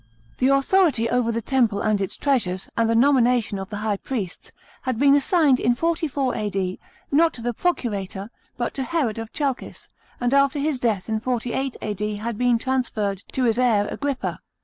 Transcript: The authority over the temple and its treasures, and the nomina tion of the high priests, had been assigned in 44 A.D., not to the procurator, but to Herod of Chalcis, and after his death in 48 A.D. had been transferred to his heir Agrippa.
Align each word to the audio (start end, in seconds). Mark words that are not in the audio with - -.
The 0.39 0.47
authority 0.47 1.07
over 1.11 1.31
the 1.31 1.43
temple 1.43 1.79
and 1.81 2.01
its 2.01 2.17
treasures, 2.17 2.67
and 2.75 2.89
the 2.89 2.95
nomina 2.95 3.39
tion 3.39 3.59
of 3.59 3.69
the 3.69 3.77
high 3.85 3.97
priests, 3.97 4.51
had 4.81 4.97
been 4.97 5.13
assigned 5.13 5.59
in 5.59 5.75
44 5.75 6.33
A.D., 6.35 6.79
not 7.11 7.33
to 7.35 7.43
the 7.43 7.53
procurator, 7.53 8.31
but 8.57 8.73
to 8.73 8.83
Herod 8.83 9.19
of 9.19 9.31
Chalcis, 9.31 9.89
and 10.19 10.33
after 10.33 10.57
his 10.57 10.79
death 10.79 11.07
in 11.07 11.19
48 11.19 11.77
A.D. 11.83 12.15
had 12.15 12.35
been 12.35 12.57
transferred 12.57 13.21
to 13.33 13.43
his 13.43 13.59
heir 13.59 13.87
Agrippa. 13.91 14.39